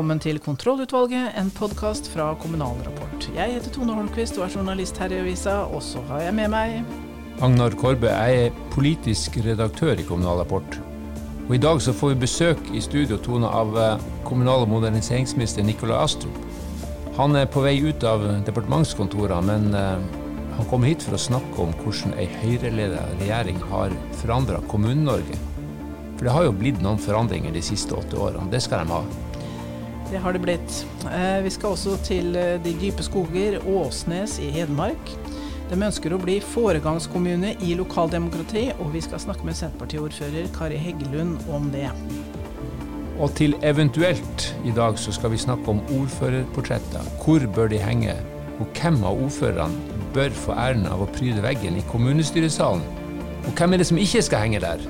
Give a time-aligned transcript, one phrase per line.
[0.00, 3.26] velkommen til Kontrollutvalget, en podkast fra Kommunal Rapport.
[3.36, 6.48] Jeg heter Tone Holmquist og er journalist her i avisa, og så har jeg med
[6.54, 6.78] meg
[7.44, 10.80] Agnar Korbe, jeg er politisk redaktør i Kommunal Rapport.
[11.50, 15.68] Og I dag så får vi besøk i studio Tone, av eh, kommunal- og moderniseringsminister
[15.68, 16.40] Nikolai Astrup.
[17.20, 20.10] Han er på vei ut av departementskontorene, men eh,
[20.56, 23.92] han kom hit for å snakke om hvordan ei Høyre-ledet regjering har
[24.22, 25.36] forandra Kommune-Norge.
[26.14, 28.48] For det har jo blitt noen forandringer de siste åtte årene.
[28.48, 29.28] Det skal de ha.
[30.10, 30.86] Det har det blitt.
[31.06, 35.12] Eh, vi skal også til eh, de dype skoger, Åsnes i Hedmark.
[35.70, 41.46] De ønsker å bli foregangskommune i lokaldemokrati, og vi skal snakke med Senterpartiordfører Kari Heggelund
[41.54, 41.86] om det.
[43.22, 47.06] Og til eventuelt i dag så skal vi snakke om ordførerportretter.
[47.22, 48.18] Hvor bør de henge?
[48.58, 52.82] Og hvem av ordførerne bør få æren av å pryde veggen i kommunestyresalen?
[53.46, 54.82] Og hvem er det som ikke skal henge der?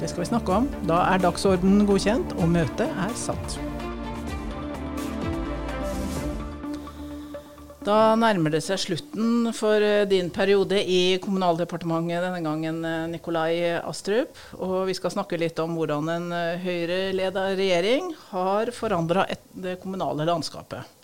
[0.00, 0.72] Det skal vi snakke om.
[0.88, 3.58] Da er dagsordenen godkjent, og møtet er satt.
[7.86, 13.52] Da nærmer det seg slutten for eh, din periode i Kommunaldepartementet denne gangen, eh, Nikolai
[13.78, 14.34] Astrup.
[14.58, 20.26] Og vi skal snakke litt om hvordan en eh, Høyre-leda regjering har forandra det kommunale
[20.26, 20.96] landskapet.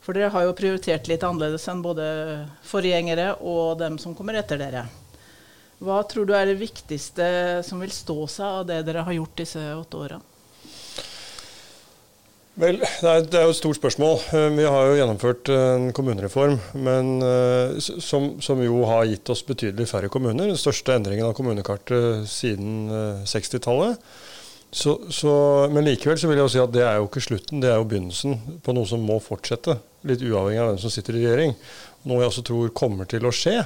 [0.00, 2.06] For dere har jo prioritert litt annerledes enn både
[2.64, 4.86] forgjengere og dem som kommer etter dere.
[5.84, 7.26] Hva tror du er det viktigste
[7.66, 10.22] som vil stå seg av det dere har gjort disse åtte åra?
[12.56, 14.14] Vel, det er, jo et stort spørsmål.
[14.32, 19.44] Eh, vi har jo gjennomført en kommunereform men, eh, som, som, jo har gitt oss
[19.44, 20.48] betydelig færre kommuner.
[20.48, 22.88] Den største endringen av kommunekartet siden
[23.28, 24.00] 60-tallet.
[24.72, 27.70] Eh, men likevel så vil jeg jo si at det er jo ikke slutten, det
[27.70, 29.78] er jo begynnelsen på noe som må fortsette.
[30.08, 31.56] Litt uavhengig av hvem som sitter i regjering.
[32.08, 33.60] Noe jeg også tror kommer til å skje.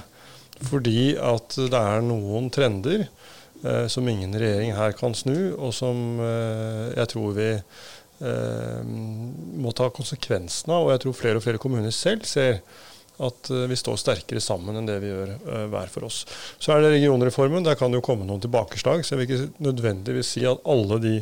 [0.67, 6.21] Fordi at det er noen trender eh, som ingen regjering her kan snu, og som
[6.21, 7.89] eh, jeg tror vi eh,
[8.21, 10.87] må ta konsekvensen av.
[10.87, 12.61] Og jeg tror flere og flere kommuner selv ser
[13.21, 16.23] at eh, vi står sterkere sammen enn det vi gjør uh, hver for oss.
[16.59, 17.67] Så er det regionreformen.
[17.67, 19.05] Der kan det jo komme noen tilbakeslag.
[19.05, 21.19] Så jeg vil ikke nødvendigvis si at alle de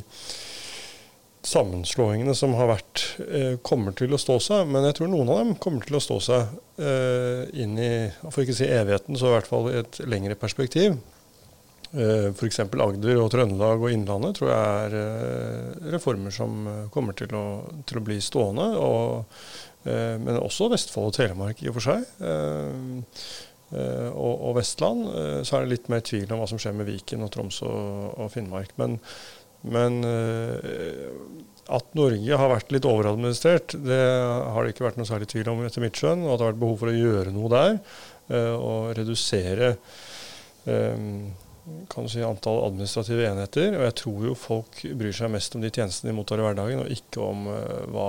[1.49, 4.67] sammenslåingene som har vært, eh, kommer til å stå seg.
[4.69, 7.93] Men jeg tror noen av dem kommer til å stå seg eh, inn i,
[8.27, 10.99] for ikke si evigheten, så i hvert fall i et lengre perspektiv.
[11.97, 12.61] Eh, F.eks.
[12.61, 17.47] Agder og Trøndelag og Innlandet tror jeg er eh, reformer som eh, kommer til å,
[17.89, 18.69] til å bli stående.
[18.83, 19.41] Og,
[19.89, 22.03] men også Vestfold og Telemark i og for seg.
[23.71, 25.07] Og, og, Vestland.
[25.47, 28.11] så er det litt mer tvil om hva som skjer med Viken og Troms og,
[28.19, 28.75] og Finnmark.
[28.81, 28.99] Men
[29.69, 35.49] men at Norge har vært litt overadministrert, det har det ikke vært noe særlig tvil
[35.55, 36.27] om etter mitt skjønn.
[36.27, 37.81] Og at det har vært behov for å gjøre noe der.
[38.59, 39.73] Og redusere
[41.89, 43.77] kan du si, antall administrative enheter.
[43.79, 46.85] Og jeg tror jo folk bryr seg mest om de tjenestene de mottar i hverdagen,
[46.85, 47.59] og ikke om uh,
[47.93, 48.09] hva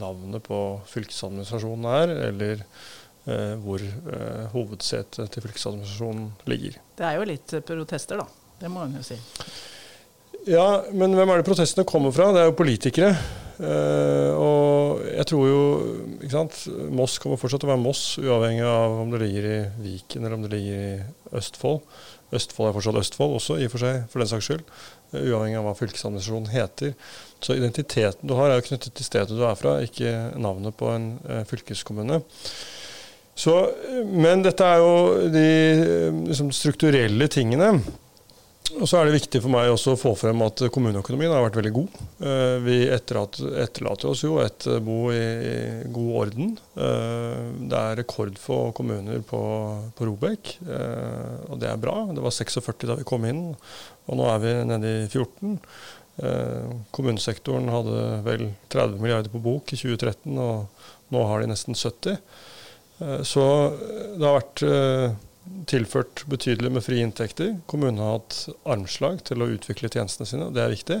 [0.00, 6.78] navnet på fylkesadministrasjonen er, eller uh, hvor uh, hovedsetet til fylkesadministrasjonen ligger.
[6.98, 8.28] Det er jo litt protester, da.
[8.58, 9.18] Det må man jo si.
[10.48, 12.30] Ja, men hvem er det protestene kommer fra?
[12.34, 13.12] Det er jo politikere.
[13.58, 15.62] Uh, og jeg tror jo
[16.20, 16.58] ikke sant,
[16.94, 20.36] Moss kommer fortsatt til å være Moss, uavhengig av om det ligger i Viken eller
[20.36, 21.82] om det ligger i Østfold.
[22.34, 24.64] Østfold er fortsatt Østfold også, i og for seg, for den saks skyld.
[25.16, 26.92] Uavhengig av hva fylkesadministrasjonen heter.
[27.40, 30.90] Så identiteten du har, er jo knyttet til stedet du er fra, ikke navnet på
[30.92, 32.20] en uh, fylkeskommune.
[33.38, 33.54] Så,
[34.10, 34.92] men dette er jo
[35.30, 35.48] de
[36.26, 37.76] liksom, strukturelle tingene.
[38.76, 41.56] Og så er det viktig for meg også å få frem at kommuneøkonomien har vært
[41.56, 42.00] veldig god.
[42.20, 45.22] Eh, vi etterlater oss jo et bo i
[45.94, 46.50] god orden.
[46.76, 49.40] Eh, det er rekordfå kommuner på,
[49.96, 52.02] på Robek, eh, og det er bra.
[52.12, 53.46] Det var 46 da vi kom inn,
[54.08, 55.56] og nå er vi nede i 14.
[56.90, 62.18] Kommunesektoren hadde vel 30 milliarder på bok i 2013, og nå har de nesten 70.
[63.22, 63.44] Så
[64.18, 64.64] det har vært
[65.70, 67.56] tilført betydelig med frie inntekter.
[67.70, 70.98] Kommunene har hatt armslag til å utvikle tjenestene sine, det er viktig.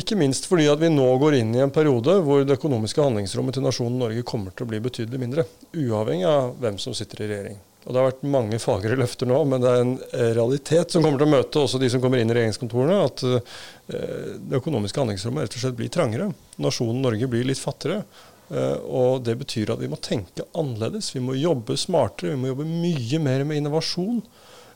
[0.00, 3.58] Ikke minst fordi at vi nå går inn i en periode hvor det økonomiske handlingsrommet
[3.58, 5.44] til nasjonen Norge kommer til å bli betydelig mindre,
[5.76, 7.60] uavhengig av hvem som sitter i regjering.
[7.82, 9.94] Og Det har vært mange fagre løfter nå, men det er en
[10.38, 14.36] realitet som kommer til å møte også de som kommer inn i regjeringskontorene, at eh,
[14.38, 16.28] det økonomiske handlingsrommet rett og slett blir trangere.
[16.62, 18.04] Nasjonen Norge blir litt fattigere.
[18.52, 21.12] Eh, og Det betyr at vi må tenke annerledes.
[21.14, 24.20] Vi må jobbe smartere, vi må jobbe mye mer med innovasjon.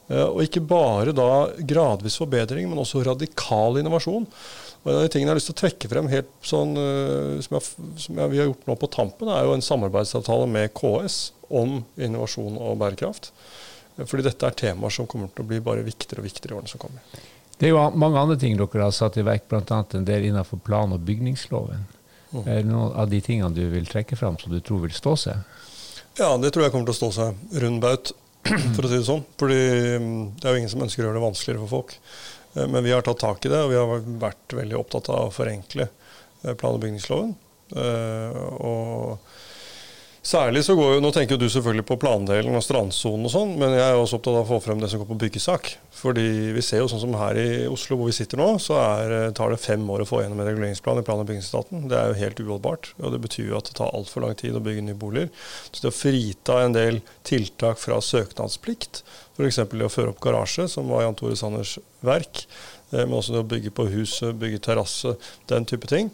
[0.08, 4.26] Eh, og ikke bare da gradvis forbedring, men også radikal innovasjon.
[4.84, 7.36] Og En av de tingene jeg har lyst til å trekke frem helt sånn, eh,
[7.44, 10.72] som, jeg, som jeg, vi har gjort nå på tampen, er jo en samarbeidsavtale med
[10.78, 11.18] KS
[11.50, 13.32] om innovasjon og bærekraft.
[13.96, 16.70] Fordi dette er temaer som kommer til å bli bare viktigere og viktigere i årene
[16.70, 17.04] som kommer.
[17.56, 19.78] Det er jo mange andre ting dere har satt i verk, bl.a.
[19.80, 21.86] en del innenfor plan- og bygningsloven.
[22.44, 25.14] Er det noen av de tingene du vil trekke fram som du tror vil stå
[25.26, 25.62] seg?
[26.18, 28.12] Ja, det tror jeg kommer til å stå seg rund baut,
[28.74, 29.24] for å si det sånn.
[29.40, 29.60] Fordi
[30.00, 31.96] mm, det er jo ingen som ønsker å gjøre det vanskeligere for folk.
[32.56, 35.28] Eh, men vi har tatt tak i det, og vi har vært veldig opptatt av
[35.28, 37.34] å forenkle eh, plan- og bygningsloven.
[37.76, 39.25] Eh, og
[40.26, 43.52] Særlig så går jo, Nå tenker jo du selvfølgelig på plandelen og strandsonen og sånn,
[43.60, 45.68] men jeg er også opptatt av å få frem det som går på byggesak.
[45.94, 46.24] Fordi
[46.56, 49.54] vi ser jo sånn som her i Oslo hvor vi sitter nå, så er, tar
[49.54, 51.86] det fem år å få gjennom en reguleringsplan i plan- og bygningsetaten.
[51.92, 52.90] Det er jo helt uholdbart.
[52.98, 55.30] Og det betyr jo at det tar altfor lang tid å bygge nye boliger.
[55.70, 57.00] Så det å frita en del
[57.30, 59.04] tiltak fra søknadsplikt,
[59.38, 59.62] f.eks.
[59.62, 62.48] det å føre opp garasje, som var Jan Tore Sanners verk,
[62.90, 65.14] eh, men også det å bygge på huset, bygge terrasse,
[65.46, 66.10] den type ting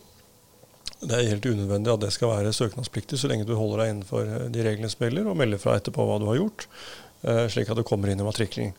[1.02, 4.28] det er helt unødvendig at det skal være søknadspliktig så lenge du holder deg innenfor
[4.28, 6.68] eh, de reglene som gjelder, og melder fra etterpå hva du har gjort,
[7.26, 8.74] eh, slik at det kommer inn i matrikling.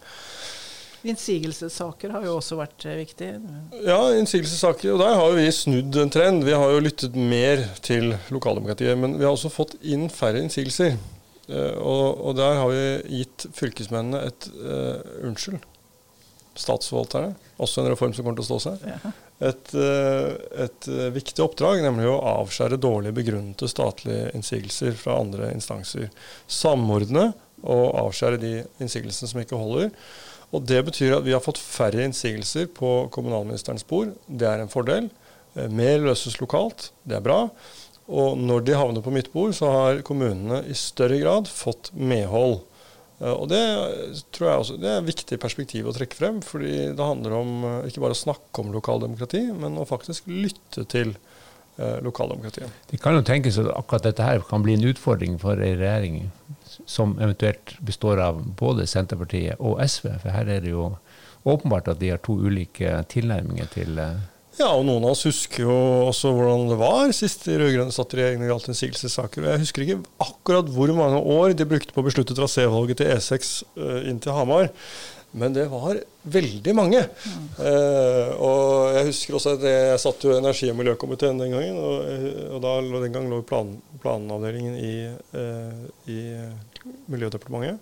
[1.03, 3.31] Innsigelsessaker har jo også vært eh, viktig?
[3.83, 4.93] Ja, innsigelsessaker.
[4.93, 6.47] Og der har vi snudd en trend.
[6.47, 10.95] Vi har jo lyttet mer til lokaldemokratiet, men vi har også fått inn færre innsigelser.
[11.51, 15.59] Og, og der har vi gitt fylkesmennene et uh, unnskyld.
[16.55, 17.33] Statsforvalterne.
[17.59, 18.87] Også en reform som kommer til å stå seg.
[18.87, 19.11] Ja
[19.41, 25.51] et, eh, et, eh, viktig oppdrag, nemlig å avskjære dårlig begrunnede statlige innsigelser fra andre
[25.53, 26.09] instanser.
[26.47, 27.33] Samordne
[27.63, 29.91] og avskjære de innsigelsene som ikke holder.
[30.53, 34.13] Og Det betyr at vi har fått færre innsigelser på kommunalministerens bord.
[34.29, 35.09] Det er en fordel.
[35.55, 36.91] Eh, mer løses lokalt.
[37.07, 37.49] Det er bra.
[38.07, 42.61] Og når de havner på mitt bord, så har kommunene i større grad fått medhold.
[43.23, 43.61] Eh, og det
[44.35, 46.41] tror jeg også, det er et viktig perspektiv å trekke frem.
[46.43, 50.85] fordi det handler om eh, ikke bare å snakke om lokaldemokrati, men å faktisk lytte
[50.91, 51.15] til
[51.77, 52.83] eh, lokaldemokratiet.
[52.91, 56.27] Det kan jo tenkes at akkurat dette her kan bli en utfordring for ei regjering
[56.89, 60.09] som eventuelt består av både Senterpartiet og SV.
[60.23, 60.91] For her er det jo
[61.47, 63.99] åpenbart at de har to ulike tilnærminger til
[64.59, 65.75] ja, og noen av oss husker jo
[66.09, 69.47] også hvordan det var sist de rød-grønne satt i regjering når det gjaldt innsigelsessaker.
[69.49, 69.97] Jeg husker ikke
[70.27, 74.35] akkurat hvor mange år de brukte på å beslutte trasévalget til E6 uh, inn til
[74.37, 74.69] Hamar.
[75.33, 75.97] Men det var
[76.29, 76.99] veldig mange.
[77.09, 77.45] Mm.
[77.65, 81.79] Eh, og jeg husker også at jeg satt jo i energi- og miljøkomiteen den gangen.
[81.81, 83.71] Og, og da, den gang lå plan,
[84.03, 85.81] planavdelingen i, eh,
[86.13, 86.19] i
[87.09, 87.81] Miljødepartementet.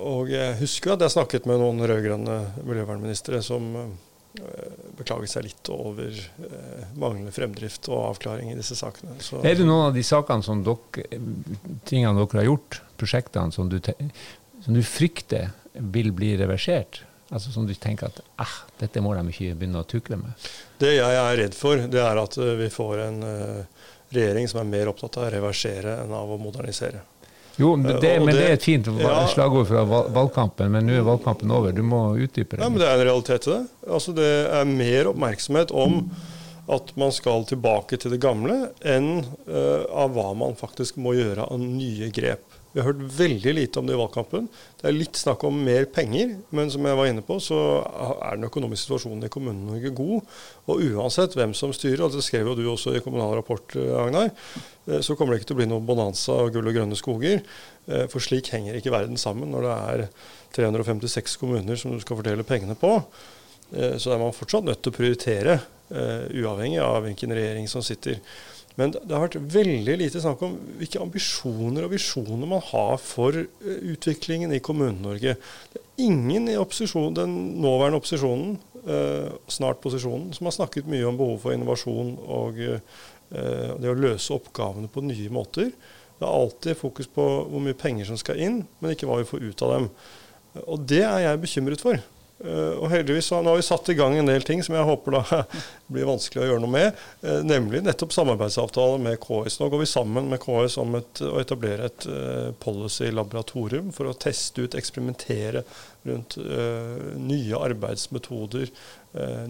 [0.00, 4.05] og jeg husker at jeg snakket med noen rød-grønne miljøvernministre som Eh,
[4.96, 9.16] beklage seg litt over eh, manglende fremdrift og avklaring i disse sakene.
[9.22, 9.40] Så.
[9.44, 11.20] Er det noen av de sakene som dere,
[11.88, 13.78] tingene dere har gjort, prosjektene som du,
[14.64, 17.02] som du frykter vil bli reversert?
[17.26, 20.46] Altså Som du tenker at eh, dette må de ikke begynne å tukle med?
[20.78, 24.60] Det jeg er redd for, det er at uh, vi får en uh, regjering som
[24.62, 27.02] er mer opptatt av å reversere enn av å modernisere.
[27.56, 28.88] Jo, det, men det, det, er et fint
[29.32, 31.72] slagord fra valgkampen, men nå er valgkampen over.
[31.72, 32.62] Du må utdype det.
[32.62, 33.62] Ja, men Det er en realitet til det.
[33.88, 36.02] Altså, det er mer oppmerksomhet om
[36.72, 41.46] at man skal tilbake til det gamle, enn uh, av hva man faktisk må gjøre
[41.46, 42.45] av nye grep.
[42.76, 44.50] Vi har hørt veldig lite om det i valgkampen.
[44.76, 48.34] Det er litt snakk om mer penger, men som jeg var inne på, så er
[48.36, 50.34] den økonomiske situasjonen i Kommune-Norge god.
[50.68, 54.28] Og uansett hvem som styrer, og det skrev jo du også i Kommunal Rapport, Agnar,
[54.28, 57.40] eh, så kommer det ikke til å bli noe bonanza og gull og grønne skoger.
[57.88, 60.04] Eh, for slik henger ikke verden sammen når det er
[60.58, 62.92] 356 kommuner som du skal fordele pengene på.
[63.72, 65.56] Eh, så er man fortsatt nødt til å prioritere,
[65.86, 68.16] uavhengig av hvilken regjering som sitter.
[68.76, 73.36] Men det har vært veldig lite snakk om hvilke ambisjoner og visjoner man har for
[73.40, 75.36] eh, utviklingen i Kommune-Norge.
[75.72, 76.56] Det er ingen i
[77.16, 82.60] den nåværende opposisjonen, eh, snart posisjonen, som har snakket mye om behov for innovasjon og
[82.60, 82.82] eh,
[83.32, 85.72] det å løse oppgavene på nye måter.
[86.16, 89.28] Det er alltid fokus på hvor mye penger som skal inn, men ikke hva vi
[89.28, 89.88] får ut av dem.
[90.66, 92.00] Og det er jeg bekymret for.
[92.36, 94.84] Uh, og heldigvis så, Nå har vi satt i gang en del ting som jeg
[94.84, 95.38] håper da
[95.92, 96.98] blir vanskelig å gjøre noe med.
[97.24, 99.56] Uh, nemlig nettopp samarbeidsavtale med KS.
[99.62, 104.18] Nå går vi sammen med KS om et, å etablere et uh, policy-laboratorium for å
[104.20, 105.64] teste ut, eksperimentere
[106.06, 106.36] rundt
[107.18, 108.68] nye arbeidsmetoder,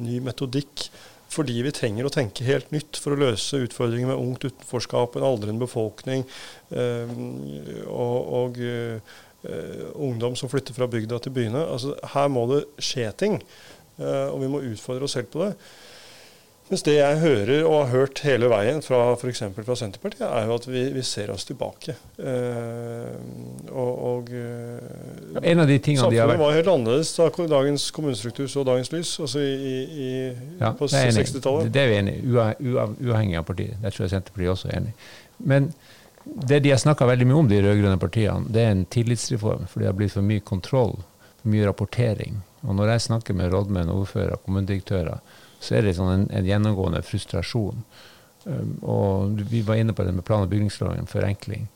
[0.01, 0.87] ny metodikk.
[1.29, 5.27] Fordi vi trenger å tenke helt nytt for å løse utfordringer med ungt utenforskap, en
[5.27, 6.25] aldrende befolkning
[6.73, 8.63] og, og
[9.95, 11.65] ungdom som flytter fra bygda til byene.
[11.67, 13.41] Altså, her må det skje ting,
[14.01, 15.53] uh, og vi må utfordre oss selv på det.
[16.67, 19.45] Mens det jeg hører og har hørt hele veien fra f.eks.
[19.55, 21.95] fra Senterpartiet, er jo at vi, vi ser oss tilbake.
[22.19, 23.13] Eh,
[23.71, 26.41] og, og uh, en av de tingene de har vært...
[26.43, 30.09] var helt annerledes da dagens kommunestruktur så dagens lys, altså i, i,
[30.59, 31.71] ja, på 60-tallet.
[31.71, 33.79] Det er vi enig i, uavhengig av partiet.
[33.85, 34.97] Det tror jeg Senterpartiet også er enig.
[35.39, 35.71] Men
[36.27, 39.69] det de har snakka veldig mye om, de rød-grønne partiene, det er en tillitsreform.
[39.71, 40.97] For det har blitt for mye kontroll,
[41.41, 42.41] for mye rapportering.
[42.67, 45.23] Og når jeg snakker med rådmenn, ordførere, kommunedirektører,
[45.63, 47.85] så er det sånn en, en gjennomgående frustrasjon.
[48.47, 51.69] Um, og vi var inne på det med plan- og bygningsloven, forenkling.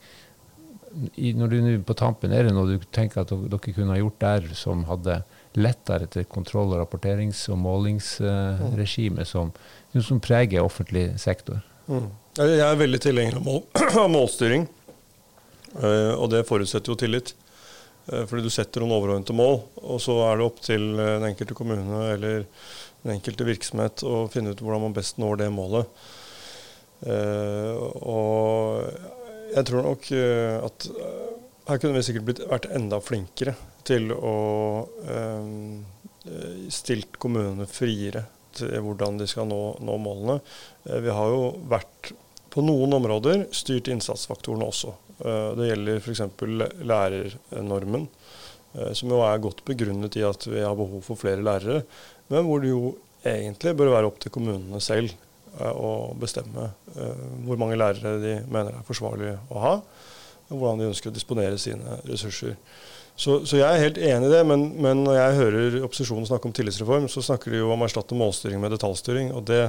[1.15, 3.99] I, når du nå på tampen, er det noe du tenker at dere kunne ha
[3.99, 5.21] gjort der som hadde
[5.55, 9.53] lettere til kontroll- og rapporterings- og målingsregime som,
[9.95, 11.63] som, preger offentlig sektor?
[11.89, 12.09] Mm.
[12.37, 13.61] Jeg er veldig tilhenger av, mål,
[14.15, 14.67] målstyring,
[15.77, 17.33] uh, og det forutsetter jo tillit.
[18.07, 21.57] Uh, fordi du setter noen overordnede mål, og så er det opp til den enkelte
[21.57, 22.45] kommune eller
[23.01, 25.89] den enkelte virksomhet å finne ut hvordan man best når det målet.
[27.01, 28.83] og
[29.55, 30.03] jeg tror nok
[30.67, 30.85] at
[31.65, 33.55] her kunne vi sikkert blitt, vært enda flinkere
[33.89, 34.35] til å
[36.69, 40.39] stilt kommunene friere til hvordan de skal nå, nå målene.
[40.83, 42.11] Vi har jo vært
[42.51, 44.93] på noen områder styrt innsatsfaktorene også.
[45.21, 46.23] Uh, det gjelder f.eks.
[46.91, 48.07] lærernormen,
[48.75, 51.83] uh, som jo er godt begrunnet i at vi har behov for flere lærere,
[52.31, 55.13] men hvor det jo egentlig bør være opp til kommunene selv
[55.51, 56.69] å bestemme
[57.43, 59.73] hvor mange lærere de mener er forsvarlig å ha
[60.51, 62.57] og hvordan de ønsker å disponere sine ressurser.
[63.15, 66.49] Så, så jeg er helt enig i det, men, men, når jeg hører opposisjonen snakke
[66.49, 69.63] om tillitsreform, så snakker de jo om å erstatte målstyring med detaljstyring, og det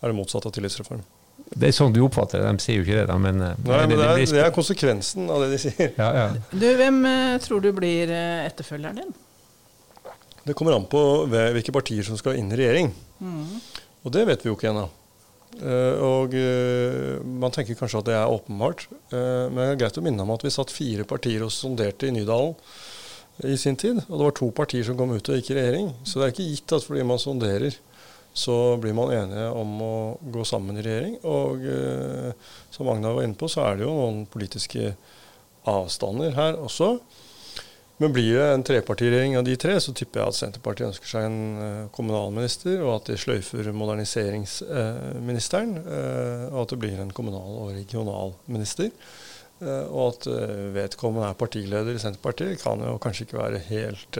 [0.00, 1.02] er det motsatt av tillitsreform.
[1.48, 3.78] Det er sånn du oppfatter det, de sier jo ikke det, da, men, eh, Nei,
[3.86, 5.94] men det, er, det er konsekvensen av det de sier.
[5.96, 6.26] Ja, ja.
[6.52, 9.16] Du, Hvem eh, tror du blir eh, etterfølgeren din?
[10.48, 12.92] Det kommer an på hvilke partier som skal inn i regjering.
[13.20, 13.58] Mm.
[14.06, 14.86] Og det vet vi jo ikke ennå.
[15.58, 16.34] Og
[17.26, 20.44] Man tenker kanskje at det er åpenbart, men det er greit å minne om at
[20.46, 22.54] vi satt fire partier og sonderte i Nydalen
[23.44, 24.00] i sin tid.
[24.06, 25.92] Og det var to partier som kom ut og gikk i regjering.
[26.06, 27.76] Så det er ikke gitt at fordi man sonderer,
[28.38, 31.16] så blir man enige om å gå sammen i regjering.
[31.26, 31.64] Og
[32.70, 34.92] som Agnar var inne på, så er det jo noen politiske
[35.68, 36.94] avstander her også.
[37.98, 41.24] Men blir det en trepartiregjering av de tre, så tipper jeg at Senterpartiet ønsker seg
[41.26, 45.72] en uh, kommunalminister, og at de sløyfer moderniseringsministeren.
[45.82, 48.94] Uh, og at det blir en kommunal- og regionalminister.
[49.58, 50.22] Uh, og at
[50.76, 54.12] vedkommende er partileder i Senterpartiet, kan jo kanskje ikke være helt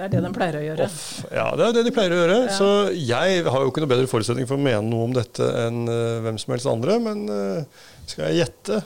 [0.00, 0.86] det er det de pleier å gjøre.
[0.88, 1.02] Off.
[1.28, 2.38] Ja, det er det de pleier å gjøre.
[2.46, 2.54] Ja.
[2.56, 5.84] Så jeg har jo ikke noe bedre forutsetning for å mene noe om dette enn
[6.24, 6.96] hvem som helst andre.
[7.04, 7.24] Men
[8.08, 8.80] skal jeg gjette,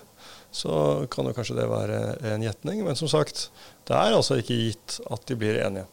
[0.54, 0.78] så
[1.10, 2.00] kan jo kanskje det være
[2.32, 2.84] en gjetning.
[2.86, 3.48] Men som sagt,
[3.88, 5.86] det er altså ikke gitt at de blir enige.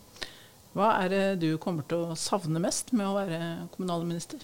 [0.78, 3.40] Hva er det du kommer til å savne mest med å være
[3.74, 4.40] kommunalminister?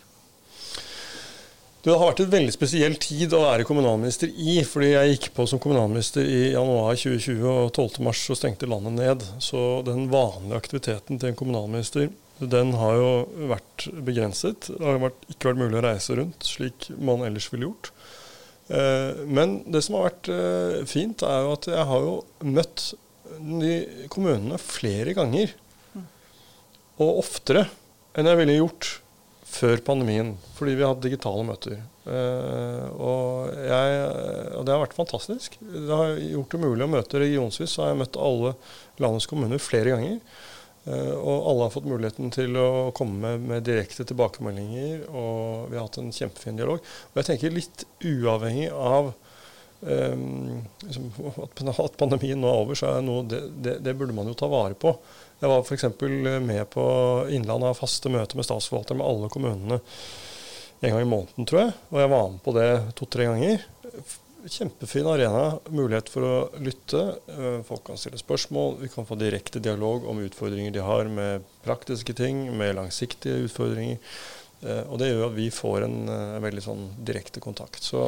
[1.87, 4.57] Det har vært en veldig spesiell tid å være kommunalminister i.
[4.67, 9.23] fordi jeg gikk på som kommunalminister i januar 2020, og 12.3 så stengte landet ned.
[9.39, 12.09] Så den vanlige aktiviteten til en kommunalminister
[12.43, 13.13] den har jo
[13.53, 14.67] vært begrenset.
[14.67, 14.99] Det har
[15.31, 17.93] ikke vært mulig å reise rundt slik man ellers ville gjort.
[18.67, 22.19] Eh, men det som har vært eh, fint, er jo at jeg har jo
[22.51, 22.89] møtt
[23.39, 23.73] de
[24.11, 25.55] kommunene flere ganger.
[26.99, 27.69] Og oftere
[28.11, 28.97] enn jeg ville gjort
[29.57, 31.79] før pandemien, fordi vi har hatt digitale møter.
[32.07, 33.95] Uh, og, jeg,
[34.55, 35.57] og, det har vært fantastisk.
[35.59, 37.73] Det har gjort det mulig å møte regionsvis.
[37.73, 38.53] Så har jeg møtt alle
[39.03, 40.21] landets kommuner flere ganger.
[40.87, 45.79] Uh, og alle har fått muligheten til å komme med, med, direkte tilbakemeldinger, og vi
[45.79, 46.83] har hatt en kjempefin dialog.
[47.11, 49.11] Og jeg tenker litt uavhengig av
[49.81, 54.31] um, at pandemien nå er over, så er det noe det, det, det, burde man
[54.31, 54.95] jo ta vare på.
[55.37, 55.85] Jeg var f.eks.
[56.41, 56.85] med på
[57.29, 59.81] Innlandet av faste møter med statsforvalteren med alle kommunene
[60.77, 61.75] en gang i måneden, tror jeg.
[61.89, 63.61] Og jeg var med på det to-tre ganger
[64.47, 65.57] kjempefin arena.
[65.69, 67.03] Mulighet for å lytte.
[67.27, 68.77] Eh, folk kan stille spørsmål.
[68.81, 73.99] Vi kan få direkte dialog om utfordringer de har med praktiske ting, med langsiktige utfordringer.
[74.65, 77.83] Eh, og det gjør at vi får en uh, veldig sånn direkte kontakt.
[77.85, 78.01] Så,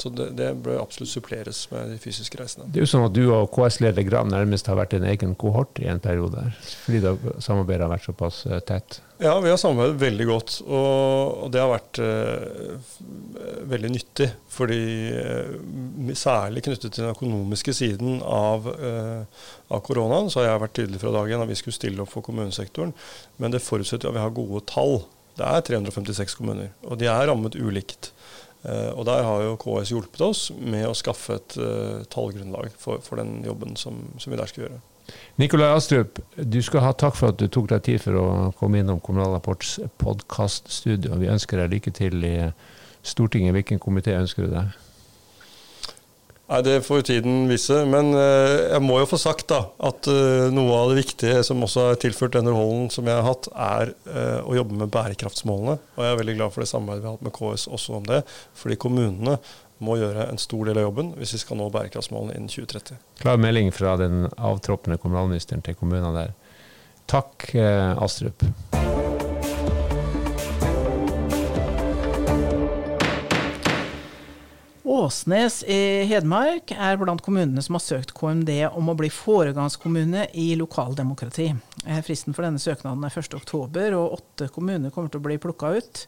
[0.00, 2.68] så det, det, bør absolutt suppleres med de fysiske reisene.
[2.68, 5.80] Det er jo sånn at du og KS-leder Gram nærmest har vært en egen kohort
[5.80, 6.44] i en periode,
[6.84, 7.00] fordi
[7.40, 9.00] samarbeidet har vært såpass uh, tett?
[9.22, 12.92] Ja, vi har samarbeidet veldig godt, og, det har vært uh,
[13.72, 14.28] veldig nyttig.
[14.54, 14.76] Fordi
[16.14, 21.10] særlig knyttet til den økonomiske siden av, av koronaen, så har jeg vært tydelig fra
[21.16, 22.92] dagen at vi skulle stille opp for kommunesektoren.
[23.42, 25.00] Men det forutsetter at vi har gode tall.
[25.34, 28.12] Det er 356 kommuner, og de er rammet ulikt.
[28.64, 33.02] Uh, og Der har jo KS hjulpet oss med å skaffe et uh, tallgrunnlag for,
[33.04, 34.78] for, den jobben som, som, vi der skal gjøre.
[35.36, 38.80] Nikolai Astrup, du skal ha takk for at du tok deg tid for å komme
[38.80, 41.18] innom Kommunal Rapports podkaststudio.
[41.20, 42.38] Vi ønsker deg lykke til i
[43.04, 43.52] Stortinget.
[43.58, 44.83] Hvilken komité ønsker du deg?
[46.54, 47.80] Nei, Det får tiden vise.
[47.90, 51.64] Men uh, jeg må jo få sagt da, at uh, noe av det viktige som
[51.66, 55.74] også har tilført denne rollen som jeg har hatt, er uh, å jobbe med bærekraftsmålene.
[55.96, 58.06] Og jeg er veldig glad for det samarbeidet vi har hatt med KS også om
[58.06, 58.22] det.
[58.60, 59.36] Fordi kommunene
[59.84, 63.02] må gjøre en stor del av jobben hvis vi skal nå bærekraftsmålene innen 2030.
[63.24, 66.34] Klar melding fra den avtroppende kommunalministeren til kommunene der.
[67.10, 67.50] Takk,
[68.00, 68.46] Astrup.
[74.94, 80.52] Åsnes i Hedmark er blant kommunene som har søkt KMD om å bli foregangskommune i
[80.54, 81.48] lokaldemokrati.
[82.06, 86.02] Fristen for denne søknaden er 1.10, og åtte kommuner kommer til å bli plukka ut.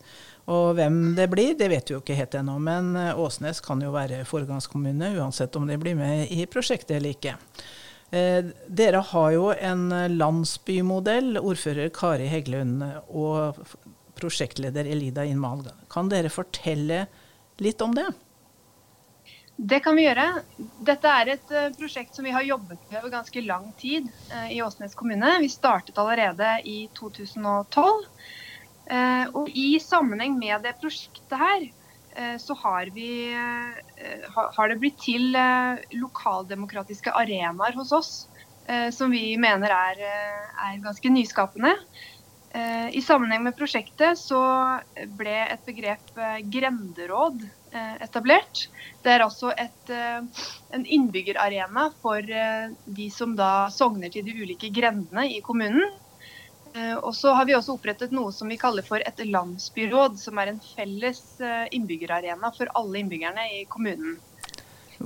[0.54, 3.82] Og hvem det blir, det vet vi jo ikke helt ennå, men eh, Åsnes kan
[3.82, 7.34] jo være foregangskommune uansett om de blir med i prosjektet eller ikke.
[8.14, 13.58] Eh, dere har jo en landsbymodell, ordfører Kari Heggelund og
[14.20, 15.66] prosjektleder Elida Inmal.
[15.90, 17.08] Kan dere fortelle
[17.58, 18.06] litt om det?
[19.56, 20.25] Det kan vi gjøre.
[20.84, 24.50] Dette er et uh, prosjekt som vi har jobbet med over ganske lang tid uh,
[24.52, 25.30] i Åsnes kommune.
[25.40, 28.04] Vi startet allerede i 2012.
[28.86, 31.68] Uh, eh, og i sammenheng med det prosjektet her,
[32.40, 33.28] så har, vi,
[34.32, 35.34] har det blitt til
[36.00, 38.12] lokaldemokratiske arenaer hos oss
[38.96, 41.75] som vi mener er, er ganske nyskapende.
[42.56, 44.40] I sammenheng med prosjektet så
[45.18, 46.08] ble et begrep
[46.56, 47.55] grenderåd Eh,
[48.00, 48.68] etablert.
[49.02, 54.35] Det er altså et, eh, en innbyggerarena for eh, de som da sogner til de
[54.35, 55.94] ulike grendene i kommunen.
[56.76, 60.50] Og så har vi også opprettet noe som vi kaller for et landsbyråd, som er
[60.50, 61.23] en felles
[61.73, 64.18] innbyggerarena for alle innbyggerne i kommunen.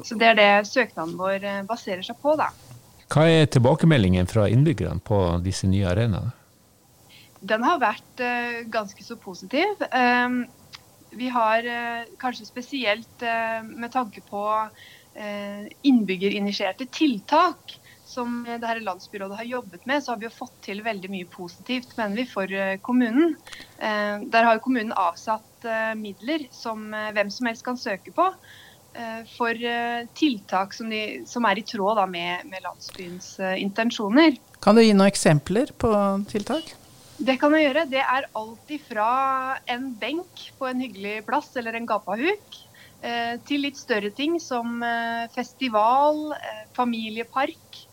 [0.03, 2.35] Så Det er det søknaden vår baserer seg på.
[2.35, 2.49] da.
[3.07, 6.35] Hva er tilbakemeldingen fra innbyggerne på disse nye arenaene?
[7.39, 8.25] Den har vært
[8.67, 9.87] ganske så positiv
[11.11, 14.43] vi har eh, kanskje spesielt eh, med tanke på
[15.15, 17.77] eh, innbyggerinitierte tiltak
[18.11, 21.27] som det her landsbyrådet har jobbet med, så har vi jo fått til veldig mye
[21.31, 23.37] positivt mener vi, for kommunen.
[23.79, 25.63] Der har kommunen avsatt
[25.95, 28.27] midler som hvem som helst kan søke på.
[29.37, 29.63] For
[30.19, 34.35] tiltak som, de, som er i tråd med, med landsbyens intensjoner.
[34.59, 35.95] Kan du gi noen eksempler på
[36.35, 36.75] tiltak?
[37.21, 37.85] Det kan jeg gjøre.
[37.91, 39.11] Det er alt ifra
[39.69, 42.59] en benk på en hyggelig plass eller en gapahuk,
[43.05, 47.87] eh, til litt større ting som eh, festival, eh, familiepark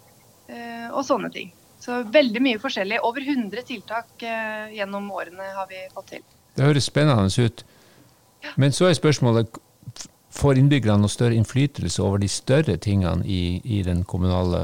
[0.47, 1.49] og sånne ting.
[1.83, 3.01] Så veldig mye forskjellig.
[3.03, 4.23] Over 100 tiltak
[4.71, 6.21] gjennom årene har vi fått til.
[6.55, 7.65] Det høres spennende ut.
[8.55, 9.59] Men så er spørsmålet
[10.37, 14.59] Får innbyggerne noe større innflytelse over de større tingene i, i den kommunale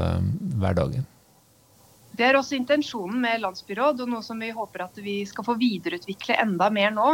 [0.60, 1.04] hverdagen?
[2.14, 5.56] Det er også intensjonen med landsbyråd, og noe som vi håper at vi skal få
[5.58, 7.08] videreutvikle enda mer nå.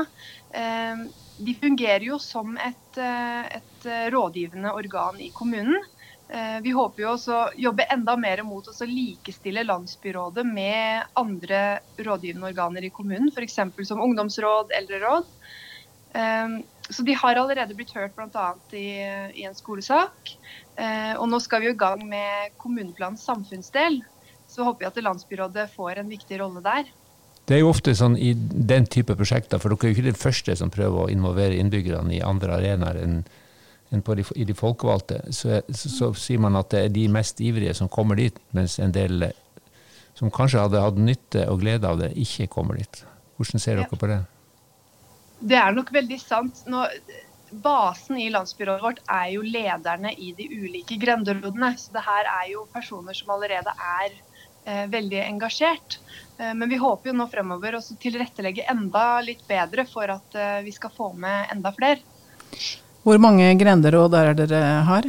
[0.53, 1.07] Eh,
[1.41, 5.81] de fungerer jo som et, eh, et rådgivende organ i kommunen.
[6.29, 11.81] Eh, vi håper jo også å jobbe enda mer mot å likestille landsbyrådet med andre
[11.97, 13.59] rådgivende organer i kommunen, f.eks.
[13.89, 15.33] som ungdomsråd, eldreråd.
[16.91, 18.47] Så de har allerede blitt hørt bl.a.
[18.75, 18.87] I,
[19.39, 20.33] i en skolesak.
[21.23, 24.01] Og nå skal vi i gang med kommuneplanens samfunnsdel
[24.51, 26.89] så håper vi at landsbyrådet får en viktig rolle der.
[27.47, 30.19] Det er jo ofte sånn i den type prosjekter, for dere er jo ikke de
[30.19, 33.23] første som prøver å involvere innbyggerne i andre arenaer enn
[33.91, 35.17] enn de, i de folkevalgte.
[35.35, 38.77] Så, så, så, sier man at det er de mest ivrige som kommer dit, mens
[38.79, 39.33] en del
[40.15, 43.03] som kanskje hadde hatt nytte og glede av det, ikke kommer dit.
[43.35, 44.21] Hvordan ser dere på det?
[45.41, 46.63] Det er nok veldig sant.
[46.71, 46.85] Nå,
[47.65, 51.75] basen i landsbyrådet vårt er jo lederne i de ulike grenderådene.
[51.75, 54.30] Så det her er jo personer som allerede er Eh,
[54.65, 55.99] veldig engasjert.
[56.41, 60.61] Eh, men vi håper jo nå fremover å tilrettelegge enda litt bedre for at eh,
[60.65, 62.01] vi skal få med enda flere.
[63.05, 65.09] Hvor mange grenderåd er dere har?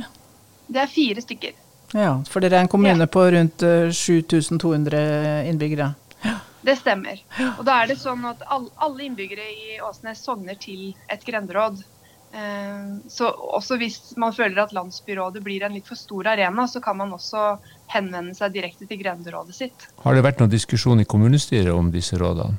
[0.67, 1.57] Det er fire stykker.
[1.91, 3.11] Ja, For dere er en kommune ja.
[3.11, 5.01] på rundt 7200
[5.49, 5.89] innbyggere?
[6.23, 6.37] Ja.
[6.61, 7.19] Det stemmer.
[7.57, 11.81] Og da er det sånn at alle innbyggere i Åsnes sogner til et grenderåd.
[13.11, 16.95] Så også hvis man føler at landsbyrådet blir en litt for stor arena, så kan
[16.95, 17.57] man også
[17.91, 19.87] henvende seg direkte til grenderådet sitt.
[20.05, 22.55] Har det vært noen diskusjon i kommunestyret om disse rådene?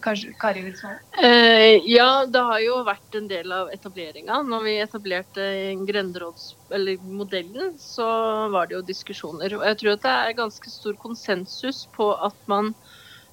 [0.00, 1.00] Kanskje Kari vil svare?
[1.18, 4.40] Eh, ja, det har jo vært en del av etableringa.
[4.46, 5.46] Når vi etablerte
[5.88, 8.08] grenderådsmodellen, så
[8.52, 9.56] var det jo diskusjoner.
[9.58, 12.74] Og jeg tror at det er ganske stor konsensus på at man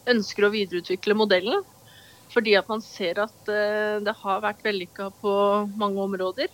[0.08, 1.66] ønsker å videreutvikle modellen.
[2.34, 5.34] Fordi at man ser at eh, det har vært vellykka på
[5.80, 6.52] mange områder.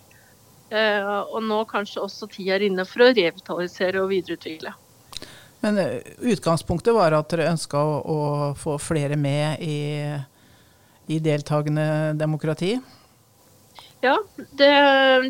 [0.70, 4.72] Eh, og nå kanskje også tida er inne for å revitalisere og videreutvikle.
[5.64, 8.18] Men eh, utgangspunktet var at dere ønska å,
[8.58, 9.78] få flere med i,
[11.10, 12.76] i deltakende demokrati?
[14.04, 14.70] Ja, det,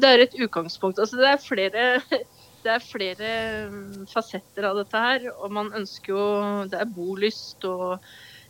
[0.03, 0.99] det, er et utgangspunkt.
[0.99, 1.85] Altså, det er flere
[2.65, 3.31] det er flere
[3.71, 5.29] mm, fasetter av dette her.
[5.37, 6.25] Og man ønsker jo
[6.73, 8.01] Det er bolyst og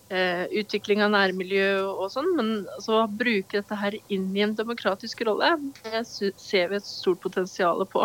[0.09, 2.29] utvikling av nærmiljø og sånn.
[2.37, 6.87] Men altså, å bruke dette her inn i en demokratisk rolle, det ser vi et
[6.87, 8.05] stort potensial på.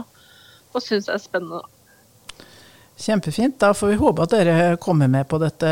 [0.70, 1.62] Og syns er spennende.
[3.00, 3.56] Kjempefint.
[3.62, 5.70] Da får vi håpe at dere kommer med på dette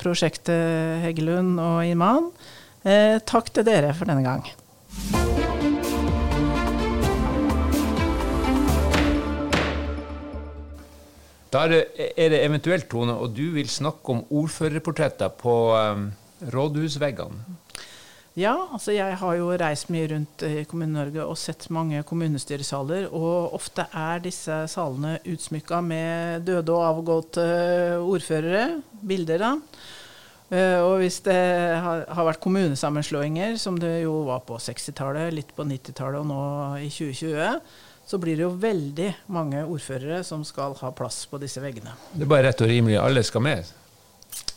[0.00, 2.32] prosjektet, Heggelund og Iman.
[2.82, 5.43] Eh, takk til dere for denne gang.
[11.54, 16.08] Da er det eventuelt, Tone, og du vil snakke om ordførerportretter på um,
[16.50, 17.60] rådhusveggene.
[18.34, 23.06] Ja, altså jeg har jo reist mye rundt i Kommune-Norge og sett mange kommunestyresaler.
[23.14, 27.44] Og ofte er disse salene utsmykka med døde og avgåtte
[28.02, 28.80] ordførere.
[29.06, 29.52] Bilder, da.
[30.50, 31.38] Eh, og hvis det
[31.86, 36.42] har, vært kommunesammenslåinger, som det jo var på 60-tallet, litt på 90-tallet og nå
[36.82, 37.62] i 2020,
[38.06, 41.94] så blir det jo veldig mange ordførere som skal ha plass på disse veggene.
[42.12, 43.72] Det er bare rett og rimelig alle skal med?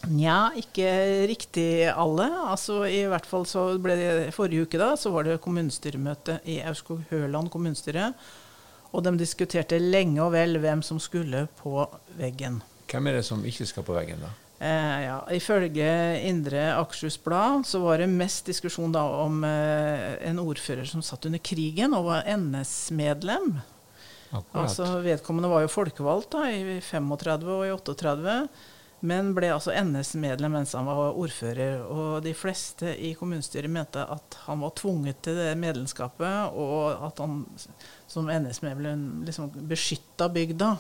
[0.08, 0.90] Nja, ikke
[1.30, 2.28] riktig alle.
[2.52, 6.60] Altså i hvert fall så ble det Forrige uke da, så var det kommunestyremøte i
[6.68, 8.12] Aurskog-Høland kommunestyre.
[8.96, 11.84] Og de diskuterte lenge og vel hvem som skulle på
[12.20, 12.62] veggen.
[12.88, 14.32] Hvem er det som ikke skal på veggen, da?
[14.60, 15.88] Eh, ja, ifølge
[16.26, 21.28] Indre Akershus Blad så var det mest diskusjon da om eh, en ordfører som satt
[21.30, 23.60] under krigen og var NS-medlem.
[24.58, 28.40] Altså Vedkommende var jo folkevalgt da, i 35 og i 38,
[29.08, 31.86] men ble altså NS-medlem mens han var ordfører.
[31.86, 37.22] Og de fleste i kommunestyret mente at han var tvunget til det medlemskapet, og at
[37.22, 37.44] han
[38.10, 40.74] som NS-medlem liksom beskytta bygda.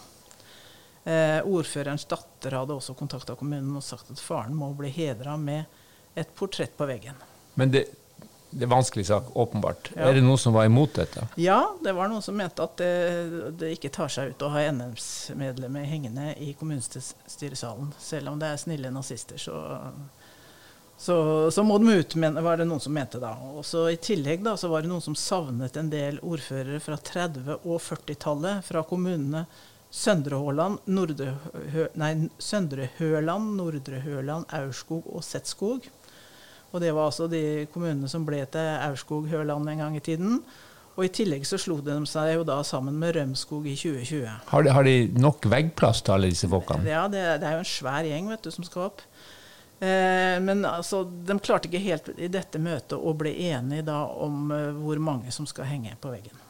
[1.08, 5.63] Eh, ordførerens datter hadde også kontakta kommunen og sagt at faren må bli hedra med
[6.20, 7.15] et portrett på veggen.
[7.56, 7.86] Men det,
[8.50, 9.91] det er vanskelig sak, åpenbart.
[9.96, 10.10] Ja.
[10.10, 11.24] Er det noen som var imot dette?
[11.39, 12.89] Ja, det var noen som mente at det,
[13.62, 17.93] det ikke tar seg ut å ha NMs-medlemmer hengende i kommunestyresalen.
[18.04, 19.62] Selv om det er snille nazister, så,
[21.00, 21.17] så,
[21.56, 23.32] så må de ut, men, var det noen som mente da.
[23.54, 27.00] Og så I tillegg da, så var det noen som savnet en del ordførere fra
[27.00, 29.46] 30- og 40-tallet fra kommunene
[29.93, 31.34] Søndre Håland, Nordre,
[31.95, 32.12] nei,
[32.43, 35.88] Søndre Høland, Nordre Høland, Aurskog og Setskog.
[36.73, 40.41] Og det var altså de kommunene som ble til Aurskog-Høland en gang i tiden.
[40.97, 44.26] Og i tillegg så slo de seg jo da sammen med Rømskog i 2020.
[44.50, 46.89] Har de, har de nok veggplass til alle disse folkene?
[46.89, 49.04] Ja, det, det, er jo en svær gjeng vet du, som skal opp.
[49.78, 54.50] Eh, men altså, de klarte ikke helt i dette møtet å bli enige da om
[54.50, 56.47] uh, hvor mange som skal henge på veggen.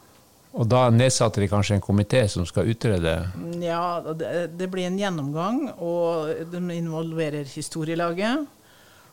[0.58, 3.14] Og da nedsatte de kanskje en komité som skal utrede?
[3.62, 8.46] Ja, det, det blir en gjennomgang, og de involverer historielaget.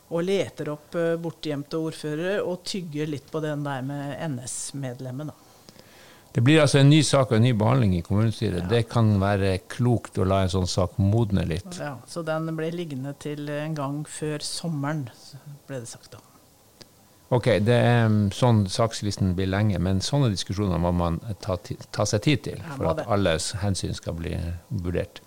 [0.05, 5.41] Og leter opp eh, bortgjemte ordførere og tygger litt på den der med NS-medlemmet, da.
[6.35, 8.65] Det blir altså en ny sak og en ny behandling i kommunestyret.
[8.65, 8.67] Ja.
[8.73, 11.77] Det kan være klokt å la en sånn sak modne litt.
[11.79, 15.05] Ja, Så den ble liggende til en gang før sommeren,
[15.69, 16.24] ble det sagt da.
[17.33, 21.57] Ok, det er mm, sånn sakslisten blir lenge, men sånne diskusjoner må man ta,
[21.95, 24.35] ta seg tid til for at alles hensyn skal bli
[24.69, 25.23] vurdert.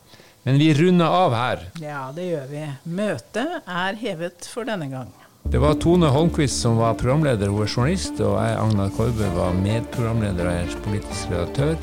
[0.46, 1.64] Men vi runder av her.
[1.82, 2.62] Ja, det gjør vi.
[3.00, 5.11] Møtet er hevet for denne gang.
[5.48, 9.58] Det var Tone Holmquist som var programleder, hun er journalist, og jeg, Agnar Korbe, var
[9.58, 11.74] medprogramleder og er politisk redaktør.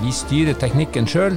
[0.00, 1.36] Vi styrer teknikken sjøl.